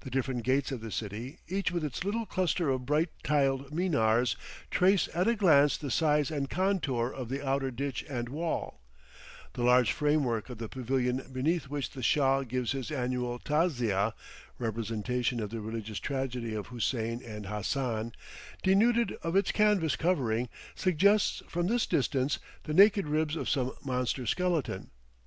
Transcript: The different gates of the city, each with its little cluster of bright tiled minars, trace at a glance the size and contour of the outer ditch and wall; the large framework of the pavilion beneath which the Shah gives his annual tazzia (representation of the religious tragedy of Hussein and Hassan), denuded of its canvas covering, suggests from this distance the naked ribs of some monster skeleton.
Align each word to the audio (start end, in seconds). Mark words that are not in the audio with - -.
The 0.00 0.10
different 0.10 0.42
gates 0.42 0.70
of 0.72 0.82
the 0.82 0.90
city, 0.92 1.38
each 1.48 1.72
with 1.72 1.82
its 1.82 2.04
little 2.04 2.26
cluster 2.26 2.68
of 2.68 2.84
bright 2.84 3.08
tiled 3.22 3.72
minars, 3.72 4.36
trace 4.70 5.08
at 5.14 5.26
a 5.26 5.34
glance 5.34 5.78
the 5.78 5.90
size 5.90 6.30
and 6.30 6.50
contour 6.50 7.08
of 7.10 7.30
the 7.30 7.42
outer 7.42 7.70
ditch 7.70 8.04
and 8.10 8.28
wall; 8.28 8.82
the 9.54 9.62
large 9.62 9.90
framework 9.90 10.50
of 10.50 10.58
the 10.58 10.68
pavilion 10.68 11.24
beneath 11.32 11.66
which 11.68 11.88
the 11.92 12.02
Shah 12.02 12.42
gives 12.42 12.72
his 12.72 12.90
annual 12.90 13.38
tazzia 13.38 14.12
(representation 14.58 15.40
of 15.40 15.48
the 15.48 15.62
religious 15.62 15.98
tragedy 15.98 16.54
of 16.54 16.66
Hussein 16.66 17.22
and 17.24 17.46
Hassan), 17.46 18.12
denuded 18.62 19.12
of 19.22 19.34
its 19.34 19.50
canvas 19.50 19.96
covering, 19.96 20.50
suggests 20.74 21.42
from 21.48 21.68
this 21.68 21.86
distance 21.86 22.38
the 22.64 22.74
naked 22.74 23.06
ribs 23.06 23.34
of 23.34 23.48
some 23.48 23.72
monster 23.82 24.26
skeleton. 24.26 24.90